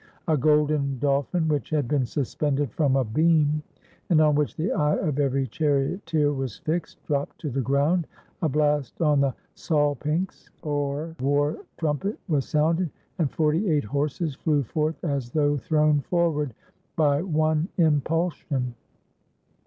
A 0.27 0.35
golden 0.35 0.97
dolphin, 0.97 1.47
which 1.47 1.69
had 1.69 1.87
been 1.87 2.07
suspended 2.07 2.71
from 2.71 2.95
a 2.95 3.03
beam, 3.03 3.61
and 4.09 4.19
on 4.19 4.33
which 4.33 4.55
the 4.55 4.71
eye 4.71 4.95
of 4.97 5.19
every 5.19 5.45
charioteer 5.45 6.33
was 6.33 6.57
fixed, 6.57 7.05
dropped 7.05 7.37
to 7.41 7.51
the 7.51 7.61
ground, 7.61 8.07
a 8.41 8.49
blast 8.49 8.99
on 8.99 9.21
the 9.21 9.35
salpinXy 9.55 10.49
or 10.63 11.15
war 11.21 11.55
trumpet, 11.77 12.17
was 12.27 12.49
sounded, 12.49 12.89
and 13.19 13.29
forty 13.31 13.69
eight 13.69 13.83
horses 13.83 14.33
flew 14.33 14.63
forth 14.63 14.95
as 15.03 15.29
though 15.29 15.55
thrown 15.55 15.99
forward 15.99 16.55
by 16.95 17.21
one 17.21 17.69
impulsion. 17.77 18.73